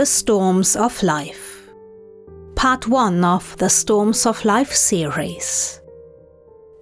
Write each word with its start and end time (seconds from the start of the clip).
The 0.00 0.06
Storms 0.06 0.76
of 0.76 1.02
Life. 1.02 1.68
Part 2.54 2.86
1 2.88 3.22
of 3.22 3.54
the 3.58 3.68
Storms 3.68 4.24
of 4.24 4.42
Life 4.46 4.72
series. 4.72 5.78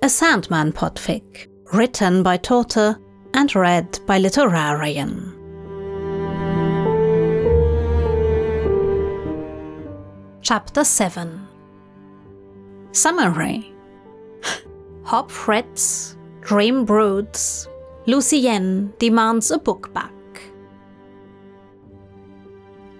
A 0.03 0.09
Sandman 0.09 0.71
podfic, 0.73 1.49
written 1.73 2.23
by 2.23 2.37
Torte 2.37 2.97
and 3.35 3.57
read 3.57 3.99
by 4.07 4.21
Literarian. 4.21 5.35
Chapter 10.43 10.85
7 10.85 11.45
Summary 12.93 13.75
Hob 15.03 15.29
frets, 15.29 16.17
Dream 16.41 16.85
broods, 16.85 17.69
Lucienne 18.07 18.93
demands 19.01 19.51
a 19.51 19.59
book 19.59 19.93
back. 19.93 20.13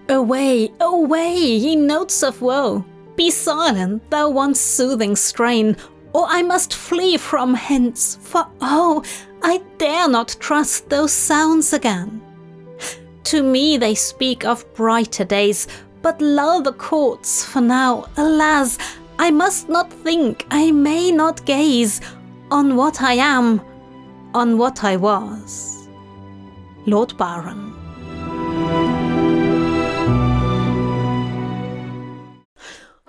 Away, 0.09 0.71
away, 0.79 1.37
ye 1.37 1.75
notes 1.75 2.23
of 2.23 2.41
woe! 2.41 2.83
Be 3.15 3.29
silent, 3.29 4.09
thou 4.09 4.29
once 4.29 4.59
soothing 4.59 5.15
strain, 5.15 5.77
or 6.13 6.25
I 6.27 6.41
must 6.41 6.73
flee 6.73 7.17
from 7.17 7.53
hence, 7.53 8.17
for 8.19 8.47
oh, 8.59 9.03
I 9.43 9.61
dare 9.77 10.09
not 10.09 10.35
trust 10.39 10.89
those 10.89 11.11
sounds 11.11 11.73
again. 11.73 12.21
To 13.25 13.43
me 13.43 13.77
they 13.77 13.93
speak 13.93 14.45
of 14.45 14.65
brighter 14.73 15.25
days, 15.25 15.67
but 16.01 16.19
lull 16.19 16.63
the 16.63 16.73
courts, 16.73 17.45
for 17.45 17.61
now, 17.61 18.05
alas, 18.17 18.79
I 19.19 19.29
must 19.29 19.69
not 19.69 19.93
think, 19.93 20.47
I 20.49 20.71
may 20.71 21.11
not 21.11 21.45
gaze 21.45 22.01
on 22.49 22.75
what 22.75 23.03
I 23.03 23.13
am, 23.13 23.61
on 24.33 24.57
what 24.57 24.83
I 24.83 24.95
was. 24.95 25.87
Lord 26.87 27.15
Byron. 27.15 27.68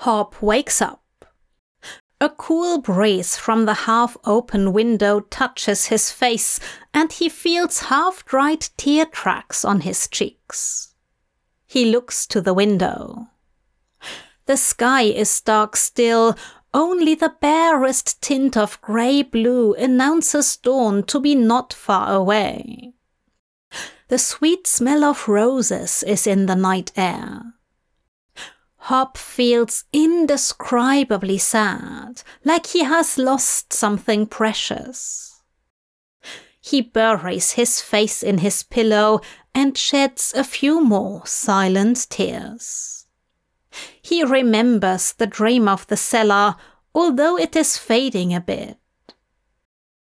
Hob 0.05 0.35
wakes 0.41 0.81
up. 0.81 1.27
A 2.23 2.31
cool 2.31 2.79
breeze 2.81 3.37
from 3.37 3.67
the 3.67 3.85
half 3.85 4.17
open 4.25 4.73
window 4.73 5.21
touches 5.21 5.87
his 5.87 6.11
face, 6.11 6.59
and 6.95 7.13
he 7.13 7.29
feels 7.29 7.81
half 7.81 8.25
dried 8.25 8.69
tear 8.79 9.05
tracks 9.05 9.63
on 9.63 9.83
his 9.83 10.09
cheeks. 10.09 10.95
He 11.67 11.85
looks 11.85 12.27
to 12.29 12.41
the 12.41 12.55
window. 12.55 13.29
The 14.47 14.57
sky 14.57 15.03
is 15.03 15.39
dark 15.43 15.77
still, 15.77 16.35
only 16.73 17.15
the 17.15 17.35
barest 17.39 18.23
tint 18.23 18.57
of 18.57 18.81
grey 18.81 19.23
blue 19.23 19.75
announces 19.75 20.57
dawn 20.57 21.03
to 21.09 21.21
be 21.21 21.35
not 21.35 21.75
far 21.75 22.15
away. 22.15 22.95
The 24.09 24.19
sweet 24.19 24.67
smell 24.67 25.05
of 25.05 25.29
roses 25.29 26.03
is 26.03 26.27
in 26.27 26.47
the 26.47 26.57
night 26.57 26.91
air. 26.97 27.55
Hob 28.91 29.17
feels 29.17 29.85
indescribably 29.93 31.39
sad, 31.39 32.25
like 32.45 32.67
he 32.67 32.83
has 32.83 33.17
lost 33.17 33.73
something 33.73 34.27
precious. 34.27 35.45
He 36.61 36.81
buries 36.81 37.53
his 37.53 37.81
face 37.81 38.21
in 38.21 38.39
his 38.39 38.65
pillow 38.65 39.21
and 39.55 39.79
sheds 39.79 40.35
a 40.35 40.43
few 40.43 40.83
more 40.83 41.25
silent 41.25 42.09
tears. 42.11 43.07
He 44.03 44.25
remembers 44.25 45.13
the 45.13 45.29
dream 45.29 45.69
of 45.69 45.87
the 45.87 45.97
cellar, 45.97 46.57
although 46.93 47.39
it 47.39 47.55
is 47.55 47.77
fading 47.77 48.35
a 48.35 48.41
bit. 48.41 48.77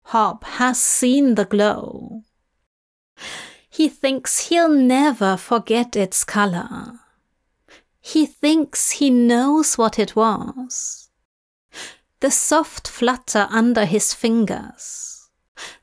Hob 0.03 0.44
has 0.44 0.80
seen 0.80 1.34
the 1.34 1.45
glow. 1.45 2.22
He 3.72 3.89
thinks 3.89 4.50
he'll 4.50 4.69
never 4.69 5.35
forget 5.35 5.96
its 5.96 6.24
color. 6.24 7.00
He 8.07 8.25
thinks 8.25 8.91
he 8.91 9.09
knows 9.09 9.78
what 9.78 10.00
it 10.00 10.16
was. 10.16 11.09
The 12.22 12.31
soft 12.31 12.88
flutter 12.88 13.47
under 13.50 13.84
his 13.84 14.13
fingers. 14.13 15.29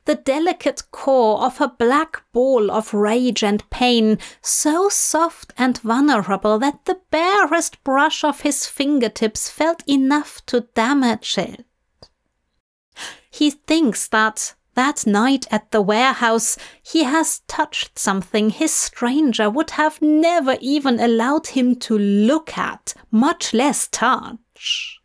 The 0.05 0.15
delicate 0.15 0.89
core 0.89 1.43
of 1.43 1.61
a 1.61 1.67
black 1.67 2.23
ball 2.33 2.71
of 2.71 2.95
rage 2.95 3.43
and 3.43 3.69
pain, 3.69 4.17
so 4.41 4.89
soft 4.89 5.53
and 5.55 5.77
vulnerable 5.77 6.57
that 6.57 6.85
the 6.85 6.99
barest 7.11 7.83
brush 7.83 8.23
of 8.23 8.41
his 8.41 8.65
fingertips 8.65 9.47
felt 9.51 9.83
enough 9.87 10.43
to 10.47 10.61
damage 10.73 11.37
it. 11.37 11.63
He 13.29 13.51
thinks 13.51 14.07
that 14.07 14.55
that 14.75 15.07
night 15.07 15.45
at 15.51 15.71
the 15.71 15.81
warehouse, 15.81 16.57
he 16.83 17.03
has 17.03 17.39
touched 17.47 17.97
something 17.97 18.49
his 18.49 18.73
stranger 18.73 19.49
would 19.49 19.71
have 19.71 20.01
never 20.01 20.57
even 20.61 20.99
allowed 20.99 21.47
him 21.47 21.75
to 21.77 21.97
look 21.97 22.57
at, 22.57 22.93
much 23.11 23.53
less 23.53 23.87
touch. 23.87 24.99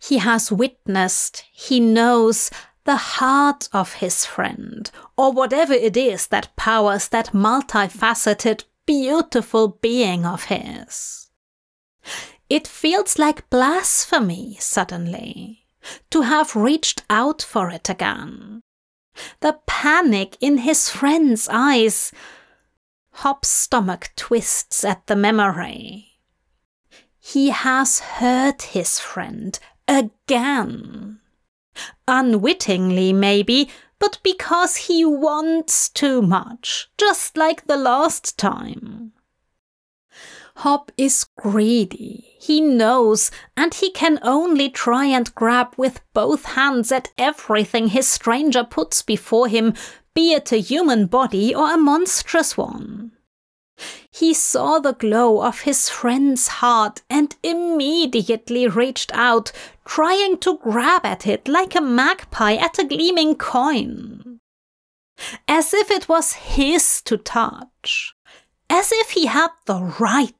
He 0.00 0.18
has 0.18 0.50
witnessed, 0.50 1.44
he 1.52 1.78
knows, 1.78 2.50
the 2.84 2.96
heart 2.96 3.68
of 3.72 3.94
his 3.94 4.24
friend, 4.24 4.90
or 5.16 5.30
whatever 5.32 5.72
it 5.72 5.96
is 5.96 6.26
that 6.28 6.56
powers 6.56 7.08
that 7.08 7.32
multifaceted, 7.32 8.64
beautiful 8.86 9.78
being 9.80 10.26
of 10.26 10.44
his. 10.44 11.30
It 12.48 12.66
feels 12.66 13.18
like 13.18 13.48
blasphemy 13.48 14.56
suddenly 14.58 15.61
to 16.10 16.22
have 16.22 16.56
reached 16.56 17.02
out 17.10 17.42
for 17.42 17.70
it 17.70 17.88
again. 17.88 18.60
The 19.40 19.58
panic 19.66 20.36
in 20.40 20.58
his 20.58 20.88
friend's 20.88 21.48
eyes. 21.50 22.12
Hob's 23.12 23.48
stomach 23.48 24.10
twists 24.16 24.84
at 24.84 25.06
the 25.06 25.16
memory. 25.16 26.12
He 27.18 27.50
has 27.50 28.00
hurt 28.00 28.62
his 28.62 28.98
friend 28.98 29.58
again. 29.86 31.20
Unwittingly, 32.08 33.12
maybe, 33.12 33.70
but 33.98 34.18
because 34.22 34.76
he 34.76 35.04
wants 35.04 35.88
too 35.88 36.22
much, 36.22 36.90
just 36.98 37.36
like 37.36 37.66
the 37.66 37.76
last 37.76 38.38
time. 38.38 38.91
Hob 40.56 40.92
is 40.96 41.26
greedy. 41.36 42.36
He 42.38 42.60
knows, 42.60 43.30
and 43.56 43.74
he 43.74 43.90
can 43.90 44.18
only 44.22 44.68
try 44.68 45.06
and 45.06 45.34
grab 45.34 45.74
with 45.76 46.00
both 46.12 46.44
hands 46.44 46.92
at 46.92 47.10
everything 47.16 47.88
his 47.88 48.08
stranger 48.08 48.64
puts 48.64 49.02
before 49.02 49.48
him, 49.48 49.74
be 50.14 50.32
it 50.32 50.52
a 50.52 50.58
human 50.58 51.06
body 51.06 51.54
or 51.54 51.72
a 51.72 51.78
monstrous 51.78 52.56
one. 52.56 53.12
He 54.10 54.34
saw 54.34 54.78
the 54.78 54.92
glow 54.92 55.42
of 55.42 55.60
his 55.60 55.88
friend's 55.88 56.46
heart 56.46 57.02
and 57.08 57.34
immediately 57.42 58.68
reached 58.68 59.10
out, 59.14 59.50
trying 59.84 60.38
to 60.38 60.58
grab 60.58 61.04
at 61.04 61.26
it 61.26 61.48
like 61.48 61.74
a 61.74 61.80
magpie 61.80 62.54
at 62.54 62.78
a 62.78 62.84
gleaming 62.84 63.34
coin. 63.34 64.38
As 65.48 65.72
if 65.72 65.90
it 65.90 66.08
was 66.08 66.34
his 66.34 67.00
to 67.02 67.16
touch. 67.16 68.14
As 68.68 68.90
if 68.92 69.10
he 69.10 69.26
had 69.26 69.50
the 69.66 69.94
right 69.98 70.34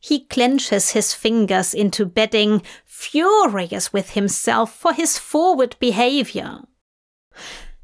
he 0.00 0.24
clenches 0.24 0.90
his 0.90 1.12
fingers 1.12 1.74
into 1.74 2.06
bedding, 2.06 2.62
furious 2.86 3.92
with 3.92 4.10
himself 4.10 4.74
for 4.74 4.94
his 4.94 5.18
forward 5.18 5.76
behavior. 5.78 6.60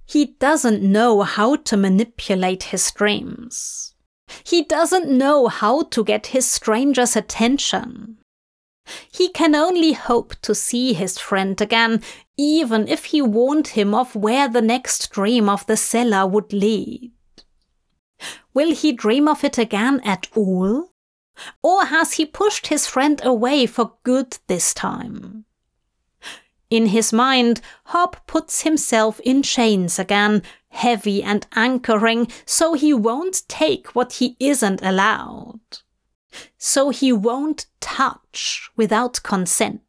He 0.06 0.37
doesn't 0.38 0.82
know 0.82 1.22
how 1.22 1.56
to 1.56 1.77
manipulate 1.77 2.65
his 2.65 2.91
dreams. 2.91 3.94
He 4.44 4.65
doesn't 4.65 5.10
know 5.10 5.49
how 5.49 5.82
to 5.82 6.03
get 6.04 6.28
his 6.28 6.50
stranger's 6.50 7.16
attention. 7.16 8.19
He 9.12 9.28
can 9.28 9.54
only 9.54 9.92
hope 9.92 10.34
to 10.42 10.54
see 10.54 10.92
his 10.95 11.18
friend 11.18 11.60
again, 11.60 12.03
even 12.39 12.89
if 12.89 13.07
he 13.07 13.21
warned 13.21 13.68
him 13.68 13.95
of 13.95 14.15
where 14.15 14.48
the 14.48 14.63
next 14.63 15.10
dream 15.10 15.48
of 15.48 15.66
the 15.66 15.77
cellar 15.77 16.27
would 16.27 16.53
lead. 16.53 17.13
Will 18.54 18.74
he 18.74 18.92
dream 18.92 19.28
of 19.28 19.45
it 19.45 19.59
again 19.59 20.01
at 20.04 20.28
all? 20.34 20.92
Or 21.62 21.86
has 21.86 22.15
he 22.15 22.27
pushed 22.27 22.68
his 22.68 22.86
friend 22.86 23.21
away 23.24 23.66
for 23.66 23.94
good 24.03 24.38
this 24.47 24.72
time? 24.74 25.44
In 26.68 26.86
his 26.86 27.12
mind, 27.12 27.60
Hob 27.84 28.16
puts 28.27 28.62
himself 28.62 29.21
in 29.21 29.42
chains 29.42 29.98
again, 29.98 30.42
heavy 30.68 31.22
and 31.22 31.47
anchoring, 31.54 32.28
so 32.44 32.74
he 32.74 32.92
won't 32.92 33.42
take 33.48 33.94
what 33.94 34.15
he 34.15 34.36
isn't 34.41 34.83
allowed. 34.83 35.60
So 36.59 36.91
he 36.91 37.12
won't 37.12 37.66
touch 37.80 38.68
without 38.77 39.22
consent. 39.22 39.82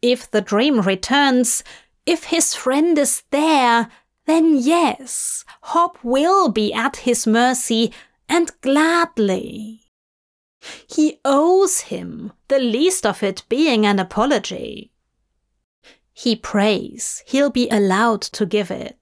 If 0.00 0.30
the 0.30 0.40
dream 0.40 0.80
returns, 0.80 1.62
if 2.06 2.24
his 2.24 2.54
friend 2.54 2.96
is 2.96 3.22
there, 3.30 3.90
then 4.26 4.56
yes, 4.56 5.44
Hob 5.62 5.98
will 6.02 6.48
be 6.48 6.72
at 6.72 6.98
his 6.98 7.26
mercy 7.26 7.92
and 8.28 8.50
gladly. 8.62 9.87
He 10.88 11.20
owes 11.24 11.80
him, 11.80 12.32
the 12.48 12.58
least 12.58 13.06
of 13.06 13.22
it 13.22 13.44
being 13.48 13.86
an 13.86 13.98
apology. 13.98 14.92
He 16.12 16.34
prays 16.34 17.22
he'll 17.26 17.50
be 17.50 17.68
allowed 17.68 18.22
to 18.22 18.44
give 18.44 18.70
it. 18.70 18.98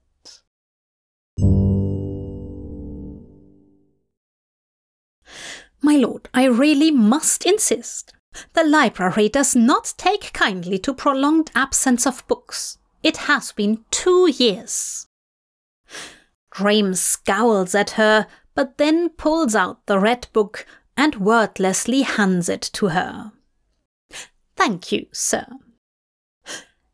My 5.81 5.95
lord, 5.95 6.29
I 6.33 6.45
really 6.45 6.91
must 6.91 7.45
insist. 7.45 8.13
The 8.53 8.63
library 8.63 9.29
does 9.29 9.55
not 9.55 9.93
take 9.97 10.33
kindly 10.33 10.77
to 10.79 10.93
prolonged 10.93 11.49
absence 11.55 12.05
of 12.05 12.27
books. 12.27 12.77
It 13.03 13.17
has 13.17 13.51
been 13.51 13.85
two 13.89 14.29
years. 14.29 15.07
Dream 16.51 16.93
scowls 16.93 17.73
at 17.73 17.91
her, 17.91 18.27
but 18.53 18.77
then 18.77 19.09
pulls 19.09 19.55
out 19.55 19.85
the 19.85 19.99
red 19.99 20.27
book 20.33 20.65
and 20.97 21.15
wordlessly 21.15 22.01
hands 22.01 22.49
it 22.49 22.61
to 22.73 22.87
her. 22.87 23.31
Thank 24.55 24.91
you, 24.91 25.05
sir. 25.13 25.45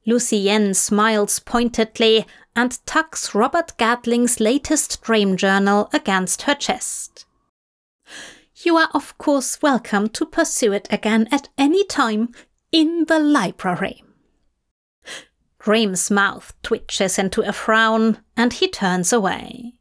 Lucienne 0.05 0.73
smiles 0.73 1.39
pointedly 1.39 2.25
and 2.55 2.85
tucks 2.85 3.33
Robert 3.33 3.73
Gadling's 3.77 4.39
latest 4.39 5.01
dream 5.01 5.37
journal 5.37 5.89
against 5.93 6.43
her 6.43 6.53
chest. 6.53 7.25
You 8.63 8.77
are, 8.77 8.89
of 8.93 9.17
course, 9.17 9.61
welcome 9.61 10.09
to 10.09 10.25
pursue 10.25 10.73
it 10.73 10.87
again 10.91 11.27
at 11.31 11.49
any 11.57 11.85
time 11.85 12.29
in 12.71 13.05
the 13.07 13.19
library. 13.19 14.03
Dream's 15.59 16.11
mouth 16.11 16.53
twitches 16.61 17.17
into 17.17 17.41
a 17.41 17.53
frown 17.53 18.19
and 18.35 18.51
he 18.51 18.67
turns 18.67 19.13
away. 19.13 19.75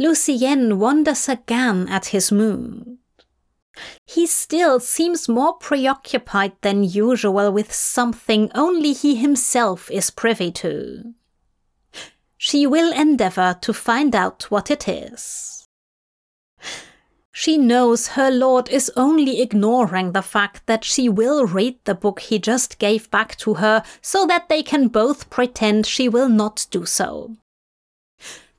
Lucienne 0.00 0.78
wonders 0.78 1.28
again 1.28 1.86
at 1.88 2.06
his 2.06 2.32
mood. 2.32 2.96
He 4.06 4.26
still 4.26 4.80
seems 4.80 5.28
more 5.28 5.52
preoccupied 5.52 6.52
than 6.62 6.84
usual 6.84 7.52
with 7.52 7.70
something 7.70 8.50
only 8.54 8.94
he 8.94 9.16
himself 9.16 9.90
is 9.90 10.10
privy 10.10 10.50
to. 10.52 11.12
She 12.38 12.66
will 12.66 12.94
endeavor 12.94 13.58
to 13.60 13.74
find 13.74 14.14
out 14.14 14.50
what 14.50 14.70
it 14.70 14.88
is. 14.88 15.68
She 17.30 17.58
knows 17.58 18.08
her 18.08 18.30
lord 18.30 18.70
is 18.70 18.90
only 18.96 19.42
ignoring 19.42 20.12
the 20.12 20.22
fact 20.22 20.66
that 20.66 20.82
she 20.82 21.10
will 21.10 21.46
read 21.46 21.78
the 21.84 21.94
book 21.94 22.20
he 22.20 22.38
just 22.38 22.78
gave 22.78 23.10
back 23.10 23.36
to 23.36 23.54
her 23.54 23.82
so 24.00 24.26
that 24.26 24.48
they 24.48 24.62
can 24.62 24.88
both 24.88 25.28
pretend 25.28 25.84
she 25.84 26.08
will 26.08 26.30
not 26.30 26.66
do 26.70 26.86
so. 26.86 27.36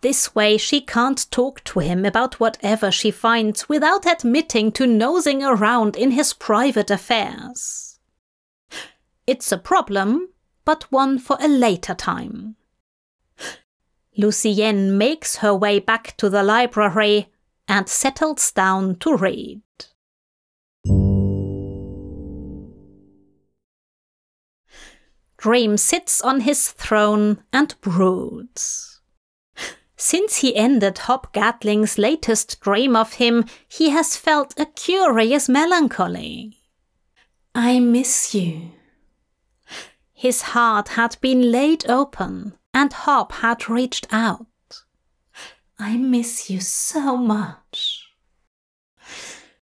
This 0.01 0.33
way, 0.33 0.57
she 0.57 0.81
can't 0.81 1.30
talk 1.30 1.63
to 1.65 1.80
him 1.80 2.06
about 2.06 2.39
whatever 2.39 2.89
she 2.92 3.12
finds 3.12 3.69
without 3.69 4.06
admitting 4.06 4.71
to 4.74 4.88
nosing 4.88 5.44
around 5.44 5.95
in 5.95 6.12
his 6.12 6.33
private 6.33 6.89
affairs. 6.89 8.00
It's 9.27 9.51
a 9.51 9.59
problem, 9.59 10.30
but 10.65 10.92
one 10.92 11.19
for 11.19 11.38
a 11.39 11.48
later 11.48 11.94
time. 11.94 12.56
Lucienne 14.18 14.98
makes 14.98 15.38
her 15.38 15.53
way 15.53 15.80
back 15.80 16.18
to 16.18 16.30
the 16.30 16.44
library 16.44 17.30
and 17.68 17.88
settles 17.88 18.51
down 18.51 18.95
to 18.98 19.15
read. 19.15 19.62
Dream 25.38 25.77
sits 25.77 26.21
on 26.21 26.42
his 26.42 26.71
throne 26.71 27.44
and 27.53 27.74
broods. 27.81 28.91
Since 30.03 30.38
he 30.38 30.56
ended 30.56 30.98
Hob 30.98 31.31
Gadling's 31.31 32.00
latest 32.00 32.59
dream 32.59 32.95
of 32.95 33.13
him, 33.13 33.45
he 33.68 33.92
has 33.92 34.18
felt 34.18 34.59
a 34.59 34.65
curious 34.65 35.48
melancholy. 35.48 36.57
I 37.53 37.77
miss 37.77 38.33
you. 38.33 38.71
His 40.12 40.42
heart 40.42 40.88
had 40.98 41.18
been 41.21 41.51
laid 41.51 41.88
open, 41.88 42.57
and 42.74 42.92
Hob 42.92 43.31
had 43.31 43.69
reached 43.69 44.07
out. 44.12 44.48
I 45.77 45.98
miss 45.98 46.50
you 46.50 46.62
so 46.62 47.15
much. 47.15 48.07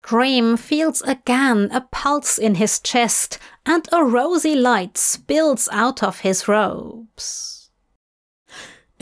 Dream 0.05 0.57
feels 0.57 1.03
again 1.03 1.69
a 1.73 1.81
pulse 1.81 2.39
in 2.39 2.55
his 2.55 2.79
chest, 2.79 3.41
and 3.67 3.89
a 3.91 4.05
rosy 4.05 4.55
light 4.55 4.97
spills 4.97 5.69
out 5.73 6.01
of 6.01 6.21
his 6.21 6.47
robes. 6.47 7.62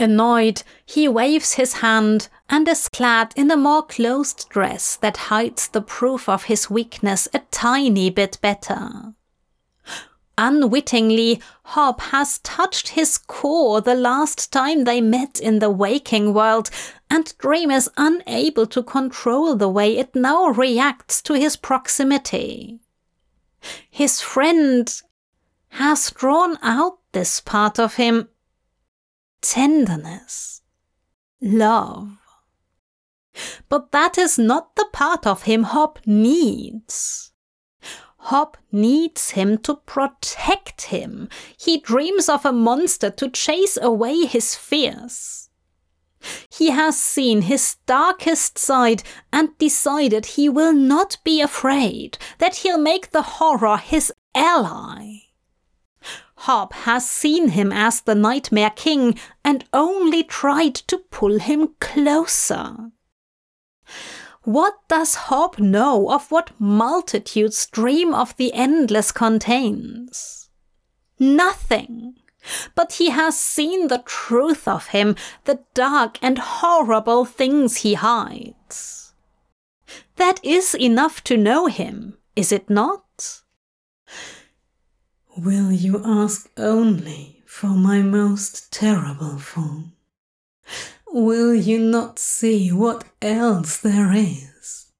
Annoyed, 0.01 0.63
he 0.85 1.07
waves 1.07 1.53
his 1.53 1.73
hand 1.73 2.27
and 2.49 2.67
is 2.67 2.89
clad 2.89 3.33
in 3.35 3.51
a 3.51 3.55
more 3.55 3.83
closed 3.83 4.49
dress 4.49 4.97
that 4.97 5.17
hides 5.17 5.67
the 5.67 5.81
proof 5.81 6.27
of 6.27 6.45
his 6.45 6.69
weakness 6.69 7.27
a 7.33 7.39
tiny 7.51 8.09
bit 8.09 8.39
better. 8.41 9.13
Unwittingly, 10.37 11.39
Hob 11.63 12.01
has 12.01 12.39
touched 12.39 12.89
his 12.89 13.19
core 13.19 13.79
the 13.79 13.93
last 13.93 14.51
time 14.51 14.85
they 14.85 14.99
met 14.99 15.39
in 15.39 15.59
the 15.59 15.69
waking 15.69 16.33
world, 16.33 16.71
and 17.09 17.37
Dream 17.37 17.69
is 17.69 17.89
unable 17.95 18.65
to 18.67 18.81
control 18.81 19.55
the 19.55 19.69
way 19.69 19.97
it 19.97 20.15
now 20.15 20.47
reacts 20.47 21.21
to 21.23 21.33
his 21.33 21.55
proximity. 21.55 22.79
His 23.89 24.19
friend 24.19 24.91
has 25.69 26.09
drawn 26.09 26.57
out 26.63 26.97
this 27.11 27.39
part 27.39 27.77
of 27.77 27.95
him 27.95 28.29
tenderness, 29.41 30.61
love. 31.41 32.17
But 33.69 33.91
that 33.91 34.17
is 34.17 34.37
not 34.37 34.75
the 34.75 34.87
part 34.91 35.25
of 35.25 35.43
him 35.43 35.63
Hob 35.63 35.99
needs. 36.05 37.31
Hob 38.17 38.57
needs 38.71 39.31
him 39.31 39.57
to 39.59 39.75
protect 39.75 40.83
him. 40.83 41.27
He 41.57 41.79
dreams 41.79 42.29
of 42.29 42.45
a 42.45 42.51
monster 42.51 43.09
to 43.09 43.29
chase 43.29 43.77
away 43.81 44.25
his 44.25 44.55
fears. 44.55 45.49
He 46.51 46.69
has 46.69 47.01
seen 47.01 47.43
his 47.43 47.77
darkest 47.87 48.59
side 48.59 49.01
and 49.33 49.57
decided 49.57 50.25
he 50.25 50.49
will 50.49 50.73
not 50.73 51.17
be 51.23 51.41
afraid, 51.41 52.19
that 52.37 52.57
he'll 52.57 52.77
make 52.77 53.09
the 53.09 53.23
horror 53.23 53.77
his 53.77 54.13
ally. 54.35 55.20
Hob 56.45 56.73
has 56.73 57.07
seen 57.07 57.49
him 57.49 57.71
as 57.71 58.01
the 58.01 58.15
Nightmare 58.15 58.71
King 58.71 59.19
and 59.45 59.63
only 59.73 60.23
tried 60.23 60.73
to 60.73 60.97
pull 60.97 61.37
him 61.37 61.75
closer. 61.79 62.91
What 64.43 64.73
does 64.87 65.13
Hob 65.29 65.59
know 65.59 66.09
of 66.09 66.31
what 66.31 66.59
multitudes 66.59 67.67
dream 67.67 68.15
of 68.15 68.35
the 68.37 68.53
endless 68.53 69.11
contains? 69.11 70.49
Nothing. 71.19 72.15
But 72.73 72.93
he 72.93 73.11
has 73.11 73.39
seen 73.39 73.87
the 73.87 74.01
truth 74.03 74.67
of 74.67 74.87
him, 74.87 75.15
the 75.43 75.59
dark 75.75 76.17
and 76.23 76.39
horrible 76.39 77.23
things 77.23 77.77
he 77.77 77.93
hides. 77.93 79.13
That 80.15 80.43
is 80.43 80.73
enough 80.73 81.23
to 81.25 81.37
know 81.37 81.67
him, 81.67 82.17
is 82.35 82.51
it 82.51 82.67
not? 82.67 83.03
Will 85.37 85.71
you 85.71 86.01
ask 86.03 86.49
only 86.57 87.41
for 87.45 87.67
my 87.67 88.01
most 88.01 88.71
terrible 88.71 89.37
form? 89.37 89.93
Will 91.07 91.55
you 91.55 91.79
not 91.79 92.19
see 92.19 92.69
what 92.71 93.05
else 93.21 93.77
there 93.77 94.11
is? 94.13 94.91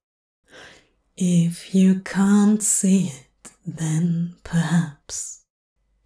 If 1.16 1.74
you 1.74 2.00
can't 2.00 2.62
see 2.62 3.08
it, 3.08 3.52
then 3.66 4.36
perhaps 4.42 5.44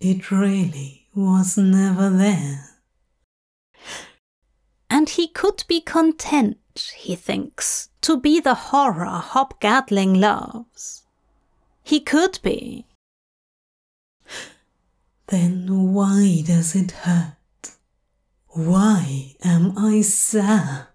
it 0.01 0.31
really 0.31 1.07
was 1.15 1.57
never 1.57 2.11
there. 2.11 2.81
And 4.91 5.09
he 5.09 5.29
could 5.29 5.65
be 5.69 5.81
content, 5.81 6.59
he 6.97 7.15
thinks, 7.15 7.91
to 8.03 8.19
be 8.19 8.41
the 8.41 8.55
horror 8.55 9.07
Hob 9.07 9.61
Gadling 9.61 10.15
loves. 10.15 11.05
He 11.83 12.01
could 12.01 12.41
be. 12.43 12.86
Then 15.29 15.93
why 15.93 16.43
does 16.47 16.77
it 16.77 16.93
hurt? 16.93 17.33
Why 18.49 19.35
am 19.43 19.77
I 19.77 20.01
sad? 20.01 20.87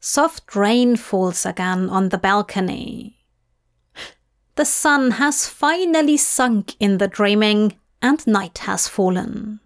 Soft 0.00 0.56
rain 0.56 0.96
falls 0.96 1.46
again 1.46 1.88
on 1.90 2.08
the 2.08 2.18
balcony. 2.18 3.18
The 4.56 4.64
sun 4.64 5.12
has 5.12 5.46
finally 5.46 6.16
sunk 6.16 6.74
in 6.80 6.98
the 6.98 7.08
dreaming, 7.08 7.78
and 8.00 8.26
night 8.26 8.58
has 8.58 8.88
fallen. 8.88 9.60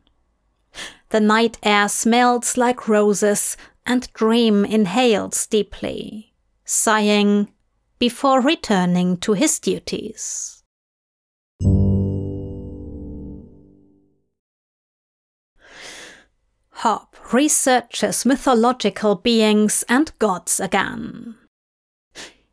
The 1.10 1.20
night 1.20 1.58
air 1.62 1.88
smells 1.88 2.56
like 2.56 2.88
roses, 2.88 3.56
and 3.86 4.12
Dream 4.12 4.64
inhales 4.64 5.46
deeply, 5.46 6.34
sighing 6.64 7.52
before 7.98 8.40
returning 8.40 9.16
to 9.18 9.32
his 9.32 9.58
duties. 9.58 10.55
Researches 17.32 18.24
mythological 18.24 19.16
beings 19.16 19.84
and 19.88 20.16
gods 20.20 20.60
again. 20.60 21.34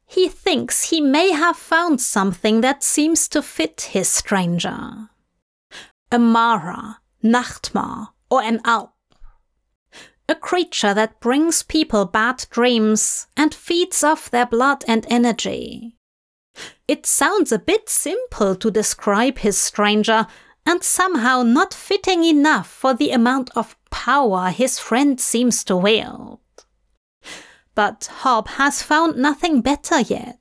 He 0.08 0.28
thinks 0.28 0.90
he 0.90 1.00
may 1.02 1.32
have 1.32 1.56
found 1.56 2.02
something 2.02 2.62
that 2.62 2.84
seems 2.84 3.28
to 3.30 3.44
fit 3.44 3.90
his 3.92 4.10
stranger. 4.10 5.10
A 6.12 6.18
Mara, 6.18 7.00
Nachtmar, 7.24 8.10
or 8.32 8.42
an 8.42 8.62
Alp. 8.66 8.94
a 10.28 10.36
creature 10.36 10.94
that 10.94 11.20
brings 11.20 11.62
people 11.62 12.06
bad 12.06 12.46
dreams 12.50 13.28
and 13.38 13.54
feeds 13.54 14.04
off 14.04 14.32
their 14.32 14.48
blood 14.48 14.84
and 14.88 15.06
energy. 15.10 15.96
It 16.88 17.06
sounds 17.06 17.52
a 17.52 17.60
bit 17.60 17.90
simple 17.90 18.56
to 18.56 18.72
describe 18.72 19.40
his 19.40 19.58
stranger, 19.58 20.26
and 20.66 20.84
somehow 20.84 21.44
not 21.44 21.74
fitting 21.74 22.24
enough 22.24 22.68
for 22.68 22.94
the 22.94 23.12
amount 23.12 23.50
of 23.56 23.76
power 23.94 24.50
his 24.50 24.80
friend 24.80 25.22
seems 25.22 25.64
to 25.64 25.78
wield. 25.78 26.40
But 27.76 28.10
Hob 28.22 28.48
has 28.48 28.82
found 28.82 29.18
nothing 29.18 29.62
better 29.62 30.00
yet. 30.02 30.40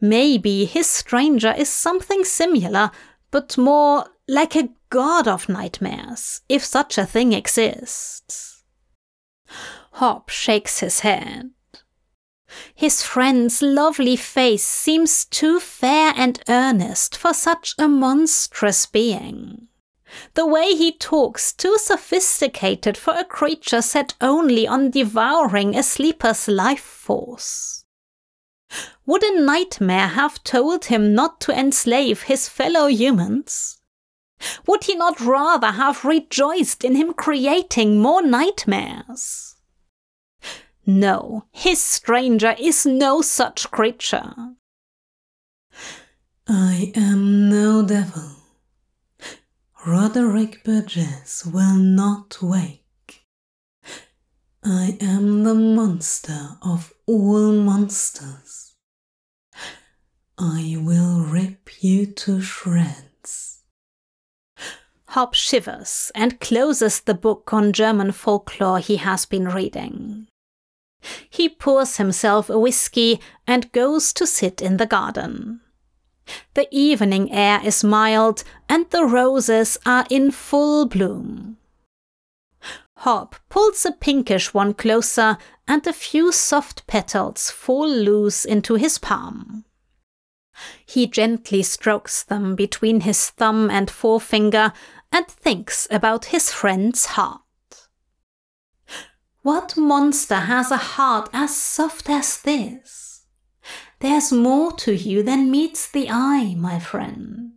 Maybe 0.00 0.64
his 0.64 0.90
stranger 0.90 1.54
is 1.56 1.68
something 1.68 2.24
similar, 2.24 2.90
but 3.30 3.56
more 3.56 4.06
like 4.28 4.56
a 4.56 4.70
god 4.90 5.28
of 5.28 5.48
nightmares, 5.48 6.42
if 6.48 6.64
such 6.64 6.98
a 6.98 7.06
thing 7.06 7.32
exists. 7.32 8.64
Hob 9.92 10.28
shakes 10.28 10.80
his 10.80 11.00
head. 11.00 11.52
His 12.74 13.02
friend's 13.02 13.62
lovely 13.62 14.16
face 14.16 14.66
seems 14.66 15.24
too 15.24 15.60
fair 15.60 16.12
and 16.16 16.42
earnest 16.48 17.16
for 17.16 17.32
such 17.32 17.74
a 17.78 17.86
monstrous 17.86 18.84
being. 18.86 19.68
The 20.34 20.46
way 20.46 20.74
he 20.74 20.92
talks 20.92 21.52
too 21.52 21.76
sophisticated 21.78 22.96
for 22.96 23.14
a 23.14 23.24
creature 23.24 23.82
set 23.82 24.14
only 24.20 24.66
on 24.66 24.90
devouring 24.90 25.76
a 25.76 25.82
sleeper's 25.82 26.48
life 26.48 26.80
force. 26.80 27.84
Would 29.06 29.22
a 29.22 29.40
nightmare 29.40 30.08
have 30.08 30.42
told 30.42 30.86
him 30.86 31.14
not 31.14 31.40
to 31.42 31.52
enslave 31.52 32.22
his 32.22 32.48
fellow 32.48 32.86
humans? 32.86 33.80
Would 34.66 34.84
he 34.84 34.94
not 34.94 35.20
rather 35.20 35.72
have 35.72 36.04
rejoiced 36.04 36.84
in 36.84 36.94
him 36.96 37.14
creating 37.14 38.00
more 38.00 38.22
nightmares? 38.22 39.56
No, 40.84 41.46
his 41.50 41.80
stranger 41.80 42.54
is 42.58 42.86
no 42.86 43.22
such 43.22 43.70
creature. 43.70 44.34
I 46.46 46.92
am 46.94 47.48
no 47.48 47.84
devil. 47.84 48.35
Roderick 49.86 50.64
Burgess 50.64 51.46
will 51.46 51.76
not 51.76 52.42
wake. 52.42 53.22
I 54.64 54.98
am 55.00 55.44
the 55.44 55.54
monster 55.54 56.58
of 56.60 56.92
all 57.06 57.52
monsters. 57.52 58.74
I 60.36 60.76
will 60.80 61.20
rip 61.20 61.84
you 61.84 62.04
to 62.04 62.40
shreds. 62.40 63.62
Hob 65.10 65.36
shivers 65.36 66.10
and 66.16 66.40
closes 66.40 67.00
the 67.00 67.14
book 67.14 67.52
on 67.52 67.72
German 67.72 68.10
folklore 68.10 68.80
he 68.80 68.96
has 68.96 69.24
been 69.24 69.46
reading. 69.46 70.26
He 71.30 71.48
pours 71.48 71.98
himself 71.98 72.50
a 72.50 72.58
whiskey 72.58 73.20
and 73.46 73.70
goes 73.70 74.12
to 74.14 74.26
sit 74.26 74.60
in 74.60 74.78
the 74.78 74.86
garden. 74.86 75.60
The 76.54 76.68
evening 76.70 77.32
air 77.32 77.60
is 77.64 77.84
mild 77.84 78.42
and 78.68 78.88
the 78.90 79.04
roses 79.04 79.78
are 79.86 80.06
in 80.10 80.30
full 80.30 80.86
bloom. 80.86 81.58
Hob 82.98 83.36
pulls 83.48 83.84
a 83.84 83.92
pinkish 83.92 84.54
one 84.54 84.74
closer 84.74 85.38
and 85.68 85.86
a 85.86 85.92
few 85.92 86.32
soft 86.32 86.86
petals 86.86 87.50
fall 87.50 87.88
loose 87.88 88.44
into 88.44 88.74
his 88.74 88.98
palm. 88.98 89.64
He 90.84 91.06
gently 91.06 91.62
strokes 91.62 92.24
them 92.24 92.54
between 92.54 93.00
his 93.02 93.28
thumb 93.30 93.70
and 93.70 93.90
forefinger 93.90 94.72
and 95.12 95.26
thinks 95.26 95.86
about 95.90 96.26
his 96.26 96.50
friend's 96.50 97.06
heart. 97.06 97.42
What 99.42 99.76
monster 99.76 100.34
has 100.36 100.70
a 100.70 100.76
heart 100.76 101.28
as 101.32 101.56
soft 101.56 102.08
as 102.08 102.40
this? 102.40 103.15
There's 104.00 104.32
more 104.32 104.72
to 104.72 104.94
you 104.94 105.22
than 105.22 105.50
meets 105.50 105.90
the 105.90 106.08
eye, 106.10 106.54
my 106.56 106.78
friend. 106.78 107.52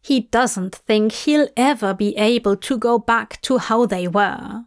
He 0.00 0.20
doesn't 0.20 0.74
think 0.74 1.12
he'll 1.12 1.48
ever 1.56 1.92
be 1.92 2.16
able 2.16 2.56
to 2.56 2.78
go 2.78 2.98
back 2.98 3.40
to 3.42 3.58
how 3.58 3.86
they 3.86 4.06
were. 4.08 4.64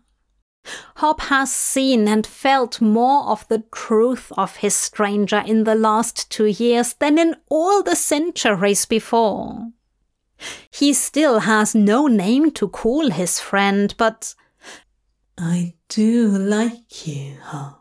Hob 0.97 1.21
has 1.21 1.53
seen 1.53 2.07
and 2.07 2.27
felt 2.27 2.81
more 2.81 3.23
of 3.29 3.47
the 3.47 3.63
truth 3.73 4.31
of 4.37 4.57
his 4.57 4.75
stranger 4.75 5.41
in 5.45 5.63
the 5.63 5.75
last 5.75 6.29
two 6.29 6.45
years 6.45 6.93
than 6.93 7.17
in 7.17 7.35
all 7.49 7.81
the 7.81 7.95
centuries 7.95 8.85
before. 8.85 9.69
He 10.69 10.93
still 10.93 11.39
has 11.39 11.73
no 11.73 12.07
name 12.07 12.51
to 12.51 12.67
call 12.67 13.09
his 13.09 13.39
friend, 13.39 13.93
but 13.97 14.35
I 15.37 15.75
do 15.87 16.27
like 16.27 17.07
you, 17.07 17.37
Hob. 17.41 17.78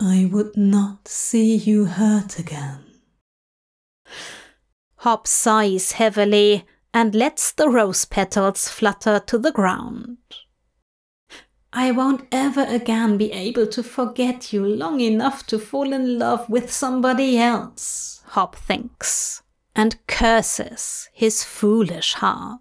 I 0.00 0.28
would 0.32 0.56
not 0.56 1.08
see 1.08 1.56
you 1.56 1.86
hurt 1.86 2.38
again. 2.38 2.84
Hob 4.98 5.26
sighs 5.26 5.92
heavily 5.92 6.64
and 6.94 7.14
lets 7.14 7.52
the 7.52 7.68
rose 7.68 8.04
petals 8.04 8.68
flutter 8.68 9.20
to 9.26 9.38
the 9.38 9.52
ground. 9.52 10.18
I 11.72 11.90
won't 11.90 12.26
ever 12.32 12.64
again 12.64 13.18
be 13.18 13.32
able 13.32 13.66
to 13.66 13.82
forget 13.82 14.52
you 14.52 14.64
long 14.64 15.00
enough 15.00 15.46
to 15.48 15.58
fall 15.58 15.92
in 15.92 16.18
love 16.18 16.48
with 16.48 16.72
somebody 16.72 17.38
else, 17.38 18.22
Hob 18.28 18.56
thinks, 18.56 19.42
and 19.76 19.98
curses 20.06 21.08
his 21.12 21.44
foolish 21.44 22.14
heart. 22.14 22.60